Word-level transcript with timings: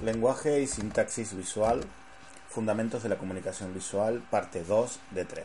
Lenguaje 0.00 0.60
y 0.60 0.66
sintaxis 0.66 1.36
visual, 1.36 1.82
Fundamentos 2.48 3.04
de 3.04 3.08
la 3.08 3.18
comunicación 3.18 3.72
visual, 3.72 4.20
parte 4.30 4.64
2 4.64 4.98
de 5.12 5.24
3. 5.24 5.44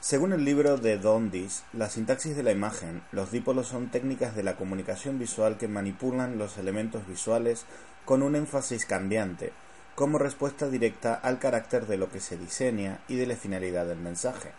Según 0.00 0.32
el 0.32 0.44
libro 0.44 0.76
de 0.76 0.98
Dondis, 0.98 1.62
la 1.72 1.88
sintaxis 1.88 2.34
de 2.34 2.42
la 2.42 2.50
imagen, 2.50 3.02
los 3.12 3.30
dípolos 3.30 3.68
son 3.68 3.90
técnicas 3.90 4.34
de 4.34 4.42
la 4.42 4.56
comunicación 4.56 5.20
visual 5.20 5.56
que 5.56 5.68
manipulan 5.68 6.36
los 6.36 6.58
elementos 6.58 7.06
visuales 7.06 7.64
con 8.04 8.24
un 8.24 8.34
énfasis 8.34 8.84
cambiante, 8.84 9.52
como 9.94 10.18
respuesta 10.18 10.68
directa 10.68 11.14
al 11.14 11.38
carácter 11.38 11.86
de 11.86 11.96
lo 11.96 12.10
que 12.10 12.20
se 12.20 12.36
diseña 12.36 12.98
y 13.06 13.14
de 13.16 13.26
la 13.26 13.36
finalidad 13.36 13.86
del 13.86 13.98
mensaje. 13.98 14.50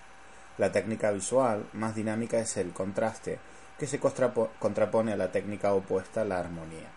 La 0.57 0.71
técnica 0.71 1.11
visual 1.11 1.66
más 1.73 1.95
dinámica 1.95 2.39
es 2.39 2.55
el 2.55 2.71
contraste, 2.71 3.39
que 3.77 3.87
se 3.87 3.99
contrapone 3.99 5.13
a 5.13 5.17
la 5.17 5.31
técnica 5.31 5.73
opuesta, 5.73 6.23
la 6.23 6.39
armonía. 6.39 6.89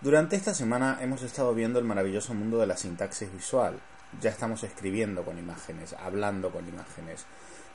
Durante 0.00 0.36
esta 0.36 0.54
semana 0.54 0.98
hemos 1.02 1.22
estado 1.22 1.54
viendo 1.54 1.78
el 1.78 1.84
maravilloso 1.84 2.32
mundo 2.32 2.58
de 2.58 2.66
la 2.66 2.76
sintaxis 2.76 3.30
visual. 3.32 3.78
Ya 4.20 4.30
estamos 4.30 4.64
escribiendo 4.64 5.24
con 5.24 5.38
imágenes, 5.38 5.92
hablando 5.92 6.50
con 6.50 6.66
imágenes. 6.66 7.26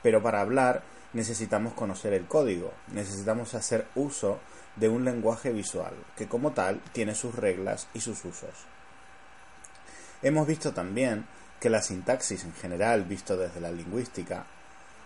Pero 0.02 0.23
para 0.23 0.41
hablar 0.41 0.81
necesitamos 1.13 1.73
conocer 1.73 2.13
el 2.13 2.25
código, 2.25 2.73
necesitamos 2.91 3.53
hacer 3.53 3.85
uso 3.95 4.39
de 4.75 4.89
un 4.89 5.05
lenguaje 5.05 5.53
visual, 5.53 5.93
que 6.17 6.27
como 6.27 6.52
tal 6.52 6.81
tiene 6.91 7.15
sus 7.15 7.35
reglas 7.35 7.87
y 7.93 8.02
sus 8.02 8.25
usos. 8.25 8.65
Hemos 10.21 10.47
visto 10.47 10.73
también 10.73 11.27
que 11.59 11.69
la 11.69 11.81
sintaxis 11.81 12.43
en 12.43 12.53
general, 12.53 13.03
visto 13.03 13.37
desde 13.37 13.61
la 13.61 13.71
lingüística, 13.71 14.45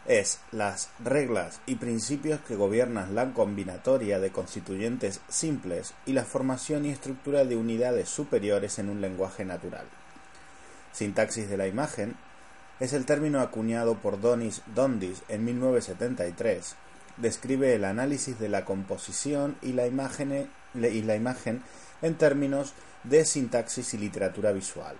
es 0.09 0.39
las 0.51 0.89
reglas 0.97 1.61
y 1.67 1.75
principios 1.75 2.41
que 2.41 2.55
gobiernan 2.55 3.13
la 3.13 3.31
combinatoria 3.31 4.19
de 4.19 4.31
constituyentes 4.31 5.21
simples 5.29 5.93
y 6.07 6.13
la 6.13 6.25
formación 6.25 6.85
y 6.85 6.89
estructura 6.89 7.45
de 7.45 7.55
unidades 7.55 8.09
superiores 8.09 8.79
en 8.79 8.89
un 8.89 9.01
lenguaje 9.01 9.45
natural. 9.45 9.85
Sintaxis 10.93 11.47
de 11.47 11.57
la 11.57 11.67
imagen 11.67 12.15
es 12.79 12.93
el 12.93 13.05
término 13.05 13.39
acuñado 13.39 13.99
por 13.99 14.19
Donis 14.19 14.63
Dondis 14.73 15.21
en 15.27 15.45
1973. 15.45 16.75
Describe 17.17 17.75
el 17.75 17.85
análisis 17.85 18.39
de 18.39 18.49
la 18.49 18.65
composición 18.65 19.57
y 19.61 19.73
la 19.73 19.85
imagen, 19.85 20.49
y 20.73 21.01
la 21.03 21.15
imagen 21.15 21.61
en 22.01 22.15
términos 22.15 22.73
de 23.03 23.25
sintaxis 23.25 23.93
y 23.93 23.99
literatura 23.99 24.53
visual. 24.53 24.95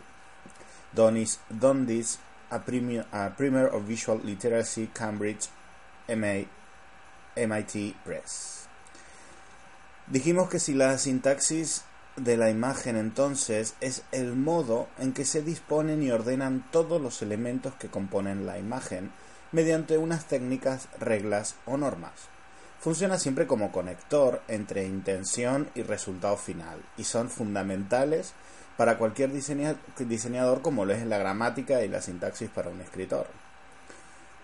Donis 0.94 1.40
Dondis 1.50 2.20
a 2.50 2.60
Premier, 2.60 3.06
of 3.72 3.88
Visual 3.88 4.22
Literacy, 4.24 4.88
Cambridge, 4.88 5.50
MIT 6.08 7.96
Press. 8.04 8.68
Dijimos 10.08 10.50
que 10.50 10.60
si 10.60 10.74
la 10.74 10.98
sintaxis 10.98 11.84
de 12.16 12.36
la 12.36 12.50
imagen 12.50 12.98
entonces 12.98 13.76
es 13.80 14.04
el 14.12 14.36
modo 14.36 14.88
en 14.98 15.14
que 15.14 15.26
se 15.26 15.42
disponen 15.42 16.04
y 16.04 16.12
ordenan 16.12 16.66
todos 16.72 17.02
los 17.02 17.22
elementos 17.22 17.76
que 17.76 17.90
componen 17.90 18.46
la 18.46 18.58
imagen 18.58 19.12
mediante 19.52 19.98
unas 19.98 20.26
técnicas, 20.26 20.90
reglas 21.00 21.56
o 21.66 21.78
normas. 21.78 22.14
Funciona 22.80 23.20
siempre 23.20 23.46
como 23.46 23.72
conector 23.72 24.42
entre 24.48 24.86
intención 24.86 25.70
y 25.76 25.84
resultado 25.84 26.38
final 26.38 26.80
y 26.98 27.04
son 27.04 27.30
fundamentales 27.30 28.34
para 28.80 28.98
cualquier 28.98 29.30
diseñador 29.34 30.62
como 30.62 30.86
lo 30.86 30.94
es 30.94 31.06
la 31.06 31.18
gramática 31.18 31.84
y 31.84 31.90
la 31.90 32.02
sintaxis 32.02 32.50
para 32.50 32.70
un 32.70 32.80
escritor. 32.80 33.28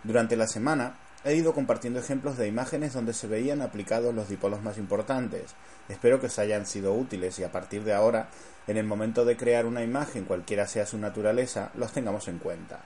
Durante 0.04 0.36
la 0.36 0.46
semana 0.46 0.98
he 1.24 1.36
ido 1.36 1.54
compartiendo 1.54 2.02
ejemplos 2.02 2.38
de 2.38 2.50
imágenes 2.50 2.92
donde 2.92 3.14
se 3.14 3.28
veían 3.28 3.62
aplicados 3.62 4.14
los 4.14 4.28
dipolos 4.28 4.62
más 4.62 4.78
importantes. 4.78 5.56
Espero 5.88 6.20
que 6.20 6.26
os 6.26 6.38
hayan 6.38 6.66
sido 6.66 6.94
útiles 6.94 7.40
y 7.40 7.46
a 7.46 7.52
partir 7.54 7.86
de 7.86 7.94
ahora, 7.94 8.28
en 8.68 8.76
el 8.76 8.86
momento 8.86 9.24
de 9.24 9.38
crear 9.38 9.66
una 9.66 9.84
imagen, 9.84 10.26
cualquiera 10.26 10.68
sea 10.68 10.86
su 10.86 10.98
naturaleza, 10.98 11.72
los 11.76 11.94
tengamos 11.94 12.28
en 12.28 12.40
cuenta, 12.40 12.82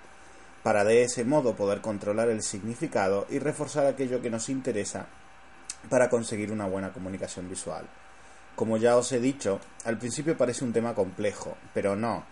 para 0.61 0.83
de 0.83 1.01
ese 1.01 1.25
modo 1.25 1.55
poder 1.55 1.81
controlar 1.81 2.29
el 2.29 2.43
significado 2.43 3.25
y 3.27 3.39
reforzar 3.39 3.87
aquello 3.87 4.21
que 4.21 4.29
nos 4.29 4.49
interesa 4.49 5.07
para 5.89 6.11
conseguir 6.11 6.51
una 6.51 6.67
buena 6.67 6.93
comunicación 6.93 7.49
visual. 7.49 7.87
Como 8.59 8.75
ya 8.75 8.97
os 8.97 9.13
he 9.13 9.21
dicho, 9.21 9.61
al 9.85 9.97
principio 9.97 10.35
parece 10.35 10.65
un 10.65 10.73
tema 10.73 10.93
complejo, 10.93 11.55
pero 11.73 11.95
no. 11.95 12.25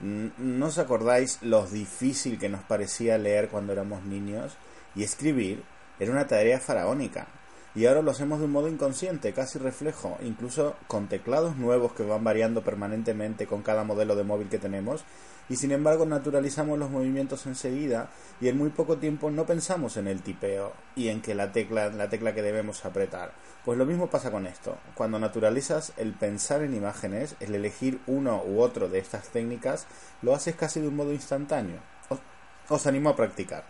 ¿No 0.00 0.66
os 0.66 0.78
acordáis 0.78 1.42
lo 1.42 1.66
difícil 1.66 2.38
que 2.38 2.48
nos 2.48 2.62
parecía 2.62 3.18
leer 3.18 3.50
cuando 3.50 3.74
éramos 3.74 4.02
niños? 4.02 4.56
Y 4.94 5.02
escribir 5.02 5.62
era 6.00 6.10
una 6.10 6.26
tarea 6.26 6.58
faraónica. 6.58 7.26
Y 7.74 7.86
ahora 7.86 8.02
lo 8.02 8.12
hacemos 8.12 8.38
de 8.38 8.44
un 8.44 8.52
modo 8.52 8.68
inconsciente, 8.68 9.32
casi 9.32 9.58
reflejo, 9.58 10.16
incluso 10.22 10.76
con 10.86 11.08
teclados 11.08 11.56
nuevos 11.56 11.92
que 11.92 12.04
van 12.04 12.22
variando 12.22 12.62
permanentemente 12.62 13.46
con 13.46 13.62
cada 13.62 13.82
modelo 13.82 14.14
de 14.14 14.22
móvil 14.22 14.48
que 14.48 14.58
tenemos, 14.58 15.04
y 15.48 15.56
sin 15.56 15.72
embargo 15.72 16.06
naturalizamos 16.06 16.78
los 16.78 16.90
movimientos 16.90 17.46
enseguida 17.46 18.08
y 18.40 18.48
en 18.48 18.56
muy 18.56 18.70
poco 18.70 18.96
tiempo 18.96 19.30
no 19.30 19.44
pensamos 19.44 19.96
en 19.96 20.08
el 20.08 20.22
tipeo 20.22 20.72
y 20.96 21.08
en 21.08 21.20
que 21.20 21.34
la 21.34 21.52
tecla, 21.52 21.88
la 21.90 22.08
tecla 22.08 22.34
que 22.34 22.42
debemos 22.42 22.84
apretar. 22.84 23.32
Pues 23.64 23.76
lo 23.76 23.84
mismo 23.84 24.08
pasa 24.08 24.30
con 24.30 24.46
esto. 24.46 24.78
Cuando 24.94 25.18
naturalizas 25.18 25.92
el 25.96 26.12
pensar 26.12 26.62
en 26.62 26.74
imágenes, 26.74 27.36
el 27.40 27.54
elegir 27.54 28.00
uno 28.06 28.42
u 28.44 28.60
otro 28.60 28.88
de 28.88 28.98
estas 28.98 29.28
técnicas, 29.28 29.86
lo 30.22 30.34
haces 30.34 30.54
casi 30.54 30.80
de 30.80 30.88
un 30.88 30.96
modo 30.96 31.12
instantáneo. 31.12 31.80
Os, 32.08 32.20
os 32.68 32.86
animo 32.86 33.10
a 33.10 33.16
practicar. 33.16 33.64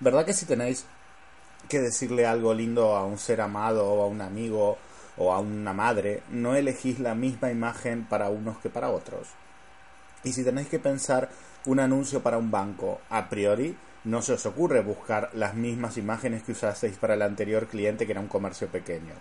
¿Verdad 0.00 0.24
que 0.24 0.34
si 0.34 0.46
tenéis 0.46 0.86
que 1.68 1.80
decirle 1.80 2.26
algo 2.26 2.54
lindo 2.54 2.96
a 2.96 3.04
un 3.04 3.18
ser 3.18 3.40
amado 3.40 3.86
o 3.86 4.02
a 4.02 4.06
un 4.06 4.20
amigo 4.20 4.78
o 5.16 5.32
a 5.32 5.40
una 5.40 5.72
madre, 5.72 6.22
no 6.30 6.54
elegís 6.54 6.98
la 6.98 7.14
misma 7.14 7.50
imagen 7.50 8.04
para 8.04 8.30
unos 8.30 8.58
que 8.58 8.70
para 8.70 8.90
otros? 8.90 9.28
Y 10.24 10.32
si 10.32 10.44
tenéis 10.44 10.68
que 10.68 10.78
pensar 10.78 11.28
un 11.66 11.80
anuncio 11.80 12.22
para 12.22 12.38
un 12.38 12.50
banco, 12.50 13.00
a 13.10 13.28
priori 13.28 13.76
no 14.04 14.20
se 14.20 14.32
os 14.32 14.46
ocurre 14.46 14.80
buscar 14.80 15.30
las 15.32 15.54
mismas 15.54 15.96
imágenes 15.96 16.42
que 16.42 16.52
usasteis 16.52 16.96
para 16.96 17.14
el 17.14 17.22
anterior 17.22 17.68
cliente 17.68 18.06
que 18.06 18.12
era 18.12 18.20
un 18.20 18.28
comercio 18.28 18.68
pequeño. 18.68 19.14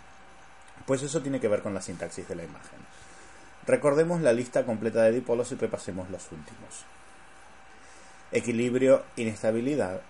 Pues 0.85 1.03
eso 1.03 1.22
tiene 1.22 1.40
que 1.40 1.47
ver 1.47 1.62
con 1.62 1.73
la 1.73 1.81
sintaxis 1.81 2.28
de 2.28 2.35
la 2.35 2.44
imagen. 2.44 2.79
Recordemos 3.68 4.22
la 4.22 4.34
lista 4.34 4.66
completa 4.66 5.03
de 5.03 5.12
dipolos 5.12 5.52
y 5.52 5.56
repasemos 5.56 6.09
los 6.09 6.31
últimos. 6.31 6.85
Equilibrio, 8.31 9.03
inestabilidad, 9.18 10.02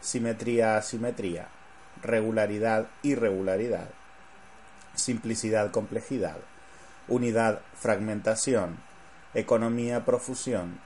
simetría, 0.00 0.76
asimetría, 0.76 1.48
regularidad, 2.02 2.88
irregularidad, 3.02 3.88
simplicidad, 4.94 5.70
complejidad, 5.70 6.36
unidad, 7.08 7.60
fragmentación, 7.74 8.78
economía, 9.34 10.04
profusión, 10.04 10.80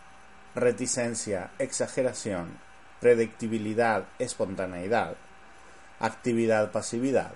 reticencia, 0.54 1.50
exageración, 1.58 2.58
predictibilidad, 3.00 4.04
espontaneidad, 4.18 5.16
actividad, 6.00 6.70
pasividad, 6.70 7.32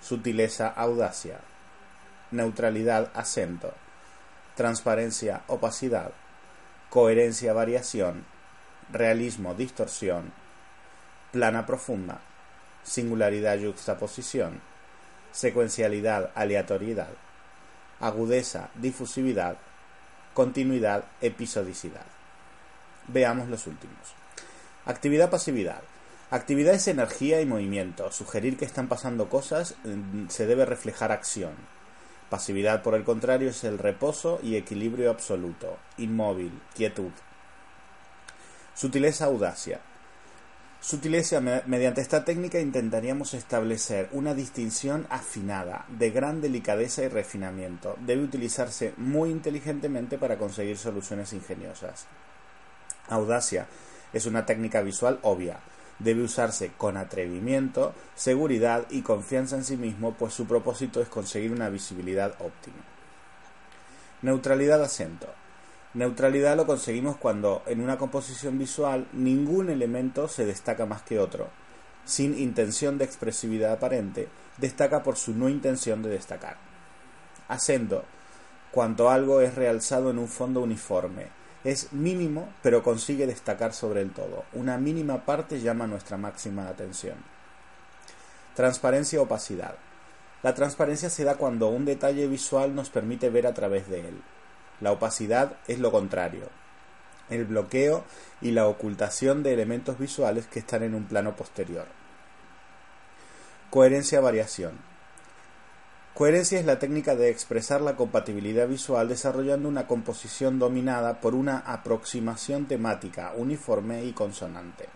sutileza, 0.00 0.68
audacia, 0.68 1.38
neutralidad, 2.30 3.10
acento, 3.14 3.74
transparencia, 4.56 5.42
opacidad, 5.46 6.12
coherencia, 6.90 7.52
variación, 7.52 8.24
realismo, 8.90 9.54
distorsión, 9.54 10.32
plana 11.30 11.64
profunda, 11.64 12.20
singularidad, 12.82 13.58
juxtaposición, 13.60 14.60
secuencialidad, 15.32 16.30
aleatoriedad, 16.34 17.10
agudeza, 18.00 18.70
difusividad, 18.74 19.56
continuidad, 20.34 21.04
episodicidad. 21.20 22.06
Veamos 23.08 23.48
los 23.48 23.66
últimos. 23.66 24.14
Actividad 24.86 25.30
pasividad. 25.30 25.82
Actividad 26.30 26.74
es 26.74 26.88
energía 26.88 27.40
y 27.40 27.46
movimiento. 27.46 28.10
Sugerir 28.10 28.56
que 28.56 28.64
están 28.64 28.88
pasando 28.88 29.28
cosas 29.28 29.74
mm, 29.84 30.28
se 30.28 30.46
debe 30.46 30.64
reflejar 30.64 31.12
acción. 31.12 31.52
Pasividad, 32.30 32.82
por 32.82 32.94
el 32.94 33.04
contrario, 33.04 33.50
es 33.50 33.64
el 33.64 33.78
reposo 33.78 34.40
y 34.42 34.56
equilibrio 34.56 35.10
absoluto, 35.10 35.76
inmóvil, 35.98 36.58
quietud. 36.74 37.12
Sutileza, 38.74 39.26
audacia. 39.26 39.80
Sutileza, 40.82 41.40
mediante 41.40 42.00
esta 42.00 42.24
técnica 42.24 42.58
intentaríamos 42.58 43.34
establecer 43.34 44.08
una 44.10 44.34
distinción 44.34 45.06
afinada, 45.10 45.86
de 45.88 46.10
gran 46.10 46.40
delicadeza 46.40 47.04
y 47.04 47.08
refinamiento. 47.08 47.96
Debe 48.00 48.24
utilizarse 48.24 48.92
muy 48.96 49.30
inteligentemente 49.30 50.18
para 50.18 50.38
conseguir 50.38 50.76
soluciones 50.76 51.32
ingeniosas. 51.34 52.06
Audacia 53.08 53.68
es 54.12 54.26
una 54.26 54.44
técnica 54.44 54.82
visual 54.82 55.20
obvia. 55.22 55.60
Debe 56.00 56.24
usarse 56.24 56.72
con 56.76 56.96
atrevimiento, 56.96 57.94
seguridad 58.16 58.84
y 58.90 59.02
confianza 59.02 59.54
en 59.54 59.64
sí 59.64 59.76
mismo, 59.76 60.14
pues 60.14 60.34
su 60.34 60.46
propósito 60.46 61.00
es 61.00 61.08
conseguir 61.08 61.52
una 61.52 61.68
visibilidad 61.68 62.34
óptima. 62.40 62.82
Neutralidad 64.22 64.82
acento. 64.82 65.28
Neutralidad 65.94 66.56
lo 66.56 66.66
conseguimos 66.66 67.18
cuando 67.18 67.62
en 67.66 67.82
una 67.82 67.98
composición 67.98 68.58
visual 68.58 69.06
ningún 69.12 69.68
elemento 69.68 70.26
se 70.26 70.46
destaca 70.46 70.86
más 70.86 71.02
que 71.02 71.18
otro. 71.18 71.50
Sin 72.06 72.38
intención 72.38 72.96
de 72.96 73.04
expresividad 73.04 73.72
aparente, 73.72 74.28
destaca 74.56 75.02
por 75.02 75.16
su 75.16 75.34
no 75.34 75.50
intención 75.50 76.02
de 76.02 76.08
destacar. 76.08 76.56
Acento. 77.48 78.04
Cuando 78.70 79.10
algo 79.10 79.42
es 79.42 79.54
realzado 79.54 80.10
en 80.10 80.18
un 80.18 80.28
fondo 80.28 80.60
uniforme. 80.62 81.26
Es 81.62 81.92
mínimo, 81.92 82.48
pero 82.62 82.82
consigue 82.82 83.26
destacar 83.26 83.74
sobre 83.74 84.00
el 84.00 84.12
todo. 84.12 84.44
Una 84.54 84.78
mínima 84.78 85.26
parte 85.26 85.60
llama 85.60 85.86
nuestra 85.86 86.16
máxima 86.16 86.68
atención. 86.68 87.16
Transparencia 88.56 89.20
opacidad. 89.20 89.74
La 90.42 90.54
transparencia 90.54 91.10
se 91.10 91.24
da 91.24 91.36
cuando 91.36 91.68
un 91.68 91.84
detalle 91.84 92.26
visual 92.26 92.74
nos 92.74 92.88
permite 92.88 93.28
ver 93.28 93.46
a 93.46 93.54
través 93.54 93.88
de 93.88 94.08
él. 94.08 94.22
La 94.82 94.90
opacidad 94.90 95.58
es 95.68 95.78
lo 95.78 95.92
contrario, 95.92 96.48
el 97.30 97.44
bloqueo 97.44 98.02
y 98.40 98.50
la 98.50 98.66
ocultación 98.66 99.44
de 99.44 99.54
elementos 99.54 99.96
visuales 99.96 100.48
que 100.48 100.58
están 100.58 100.82
en 100.82 100.96
un 100.96 101.04
plano 101.04 101.36
posterior. 101.36 101.86
Coherencia-variación. 103.70 104.72
Coherencia 106.14 106.58
es 106.58 106.66
la 106.66 106.80
técnica 106.80 107.14
de 107.14 107.30
expresar 107.30 107.80
la 107.80 107.94
compatibilidad 107.94 108.66
visual 108.66 109.06
desarrollando 109.06 109.68
una 109.68 109.86
composición 109.86 110.58
dominada 110.58 111.20
por 111.20 111.36
una 111.36 111.58
aproximación 111.58 112.66
temática 112.66 113.34
uniforme 113.36 114.04
y 114.04 114.12
consonante. 114.12 114.88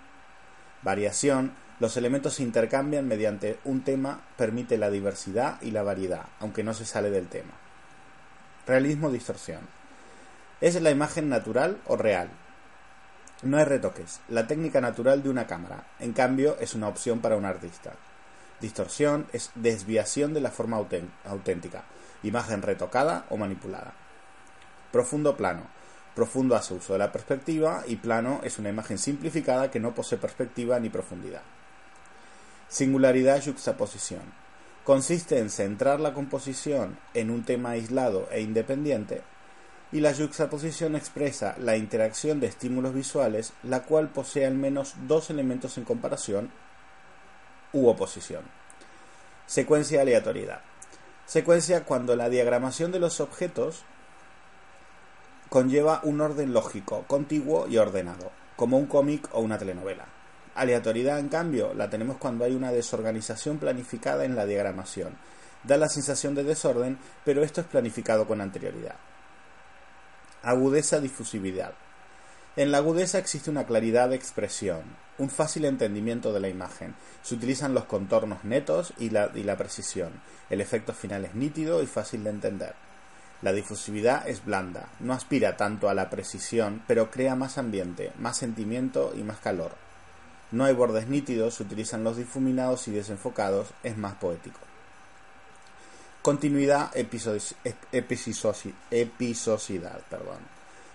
Variación, 0.82 1.53
los 1.79 1.97
elementos 1.97 2.35
se 2.35 2.43
intercambian 2.43 3.06
mediante 3.06 3.61
un 3.65 3.85
tema, 3.85 4.27
permite 4.37 4.79
la 4.79 4.91
diversidad 4.91 5.62
y 5.62 5.71
la 5.71 5.85
variedad, 5.85 6.27
aunque 6.41 6.65
no 6.65 6.75
se 6.75 6.85
sale 6.85 7.11
del 7.11 7.29
tema. 7.29 7.66
Realismo-distorsión. 8.67 9.61
Es 10.61 10.81
la 10.83 10.91
imagen 10.91 11.29
natural 11.29 11.81
o 11.87 11.97
real. 11.97 12.29
No 13.43 13.59
hay 13.59 13.65
retoques, 13.65 14.21
la 14.29 14.49
técnica 14.49 14.81
natural 14.81 15.23
de 15.23 15.29
una 15.29 15.47
cámara, 15.47 15.87
en 16.01 16.13
cambio, 16.13 16.57
es 16.59 16.75
una 16.75 16.89
opción 16.89 17.21
para 17.21 17.37
un 17.37 17.45
artista. 17.45 17.93
Distorsión 18.61 19.29
es 19.33 19.53
desviación 19.55 20.35
de 20.35 20.41
la 20.41 20.51
forma 20.51 20.79
auténtica, 20.79 21.85
imagen 22.25 22.63
retocada 22.63 23.27
o 23.29 23.37
manipulada. 23.37 23.93
Profundo 24.91 25.37
plano. 25.37 25.63
Profundo 26.17 26.57
hace 26.57 26.75
uso 26.75 26.95
de 26.95 26.99
la 26.99 27.13
perspectiva 27.13 27.85
y 27.87 27.97
plano 27.97 28.41
es 28.43 28.59
una 28.59 28.71
imagen 28.71 28.99
simplificada 28.99 29.71
que 29.71 29.79
no 29.79 29.95
posee 29.95 30.19
perspectiva 30.19 30.81
ni 30.81 30.89
profundidad. 30.89 31.43
Singularidad 32.69 33.45
juxtaposición. 33.45 34.23
Consiste 34.87 35.41
en 35.41 35.50
centrar 35.50 35.99
la 35.99 36.15
composición 36.15 36.97
en 37.12 37.31
un 37.31 37.44
tema 37.44 37.71
aislado 37.71 38.29
e 38.31 38.41
independiente 38.41 39.25
y 39.91 39.99
la 39.99 40.15
juxtaposición 40.15 40.94
expresa 40.94 41.56
la 41.59 41.77
interacción 41.77 42.38
de 42.38 42.47
estímulos 42.47 42.94
visuales, 42.94 43.53
la 43.65 43.83
cual 43.83 44.11
posee 44.11 44.47
al 44.47 44.55
menos 44.55 44.94
dos 45.09 45.29
elementos 45.29 45.77
en 45.77 45.83
comparación 45.83 46.53
u 47.73 47.88
oposición. 47.88 48.44
Secuencia 49.47 50.03
aleatoriedad. 50.03 50.61
Secuencia 51.25 51.85
cuando 51.85 52.15
la 52.15 52.29
diagramación 52.29 52.93
de 52.93 53.00
los 53.00 53.19
objetos 53.19 53.82
conlleva 55.49 55.99
un 56.05 56.21
orden 56.21 56.53
lógico, 56.53 57.05
contiguo 57.09 57.67
y 57.67 57.79
ordenado, 57.79 58.31
como 58.55 58.79
un 58.79 58.87
cómic 58.87 59.29
o 59.32 59.41
una 59.41 59.59
telenovela. 59.59 60.16
Aleatoriedad, 60.56 61.19
en 61.19 61.29
cambio, 61.29 61.75
la 61.75 61.91
tenemos 61.91 62.17
cuando 62.17 62.44
hay 62.44 62.55
una 62.55 62.73
desorganización 62.73 63.58
planificada 63.58 64.25
en 64.25 64.35
la 64.35 64.47
diagramación. 64.47 65.17
Da 65.64 65.76
la 65.76 65.88
sensación 65.88 66.35
de 66.35 66.44
desorden, 66.44 66.99
pero 67.25 67.44
esto 67.44 67.61
es 67.61 67.67
planificado 67.67 68.26
con 68.26 68.41
anterioridad. 68.41 68.94
Agudeza, 70.43 70.99
difusividad. 71.00 71.75
En 72.56 72.73
la 72.73 72.79
agudeza 72.79 73.19
existe 73.19 73.50
una 73.50 73.67
claridad 73.67 74.08
de 74.08 74.17
expresión, 74.17 74.81
un 75.19 75.29
fácil 75.29 75.67
entendimiento 75.67 76.32
de 76.32 76.41
la 76.41 76.49
imagen. 76.49 76.94
Se 77.23 77.35
utilizan 77.35 77.75
los 77.75 77.85
contornos 77.85 78.44
netos 78.44 78.94
y 78.97 79.11
la, 79.11 79.31
y 79.35 79.43
la 79.43 79.58
precisión. 79.58 80.23
El 80.49 80.62
efecto 80.62 80.94
final 80.94 81.26
es 81.26 81.35
nítido 81.35 81.82
y 81.82 81.87
fácil 81.87 82.25
de 82.25 82.31
entender. 82.31 82.75
La 83.43 83.53
difusividad 83.53 84.26
es 84.26 84.43
blanda, 84.43 84.88
no 85.00 85.12
aspira 85.12 85.58
tanto 85.58 85.91
a 85.91 85.94
la 85.94 86.08
precisión, 86.08 86.82
pero 86.87 87.11
crea 87.11 87.37
más 87.37 87.58
ambiente, 87.58 88.12
más 88.19 88.38
sentimiento 88.38 89.12
y 89.14 89.23
más 89.23 89.38
calor. 89.38 89.86
No 90.52 90.64
hay 90.64 90.75
bordes 90.75 91.08
nítidos, 91.08 91.54
se 91.54 91.64
utilizan 91.64 92.04
los 92.04 92.16
difuminados 92.16 92.87
y 92.87 92.93
desenfocados, 92.93 93.69
es 93.82 93.96
más 93.96 94.14
poético. 94.14 94.60
Continuidad, 96.22 96.90
episosidad, 96.94 97.60
perdón. 100.08 100.38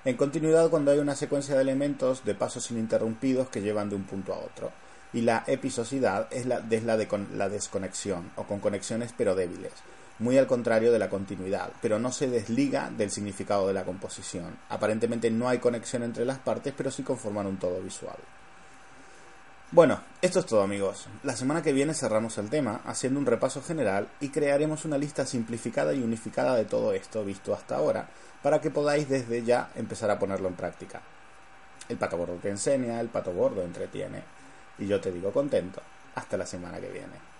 En 0.04 0.18
continuidad 0.18 0.70
cuando 0.70 0.92
hay 0.92 1.00
una 1.00 1.16
secuencia 1.16 1.56
de 1.56 1.62
elementos 1.62 2.26
de 2.26 2.34
pasos 2.34 2.72
ininterrumpidos 2.72 3.50
que 3.50 3.62
llevan 3.62 3.90
de 3.90 3.96
un 3.96 4.04
punto 4.04 4.34
a 4.34 4.40
otro. 4.40 4.72
Y 5.14 5.22
la 5.22 5.44
episosidad 5.48 6.28
es 6.32 6.46
la, 6.46 6.64
es 6.70 6.84
la 6.84 6.98
de 6.98 7.08
la 7.36 7.50
desconexión, 7.50 8.32
o 8.38 8.44
con 8.44 8.60
conexiones 8.60 9.14
pero 9.18 9.36
débiles, 9.36 9.74
muy 10.20 10.38
al 10.38 10.48
contrario 10.48 10.92
de 10.92 11.00
la 11.00 11.10
continuidad, 11.10 11.72
pero 11.82 12.00
no 12.00 12.12
se 12.12 12.28
desliga 12.28 12.90
del 12.90 13.12
significado 13.12 13.68
de 13.68 13.74
la 13.74 13.84
composición. 13.84 14.58
Aparentemente 14.70 15.30
no 15.30 15.50
hay 15.50 15.60
conexión 15.60 16.04
entre 16.04 16.26
las 16.26 16.40
partes, 16.40 16.74
pero 16.76 16.90
sí 16.90 17.04
conforman 17.04 17.48
un 17.48 17.58
todo 17.58 17.82
visual. 17.82 18.18
Bueno, 19.74 20.02
esto 20.22 20.42
es 20.42 20.46
todo 20.48 20.64
amigos. 20.64 21.08
La 21.24 21.34
semana 21.34 21.62
que 21.62 21.72
viene 21.72 21.94
cerramos 21.94 22.38
el 22.38 22.50
tema 22.50 22.82
haciendo 22.86 23.22
un 23.22 23.26
repaso 23.26 23.62
general 23.62 24.10
y 24.20 24.28
crearemos 24.28 24.84
una 24.84 24.98
lista 24.98 25.26
simplificada 25.26 25.94
y 25.94 26.04
unificada 26.04 26.58
de 26.58 26.66
todo 26.66 26.92
esto 26.92 27.24
visto 27.24 27.54
hasta 27.54 27.78
ahora 27.78 28.10
para 28.44 28.60
que 28.60 28.70
podáis 28.70 29.08
desde 29.08 29.44
ya 29.44 29.70
empezar 29.76 30.12
a 30.12 30.20
ponerlo 30.20 30.50
en 30.50 30.56
práctica. 30.56 31.02
El 31.88 31.96
pato 31.96 32.18
gordo 32.18 32.34
te 32.34 32.50
enseña, 32.50 33.00
el 33.00 33.08
pato 33.08 33.32
gordo 33.32 33.62
entretiene 33.64 34.24
y 34.78 34.88
yo 34.88 35.00
te 35.00 35.10
digo 35.10 35.32
contento. 35.32 35.82
Hasta 36.16 36.36
la 36.36 36.46
semana 36.46 36.82
que 36.82 36.90
viene. 36.90 37.32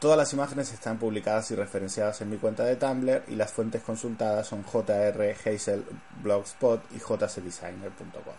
Todas 0.00 0.18
las 0.18 0.34
imágenes 0.34 0.70
están 0.70 0.98
publicadas 0.98 1.50
y 1.50 1.54
referenciadas 1.54 2.20
en 2.20 2.28
mi 2.28 2.36
cuenta 2.36 2.64
de 2.64 2.76
Tumblr 2.76 3.22
y 3.28 3.36
las 3.36 3.50
fuentes 3.50 3.80
consultadas 3.80 4.46
son 4.46 4.64
JR, 4.64 5.34
y 5.34 6.98
jcdesigner.com. 6.98 8.34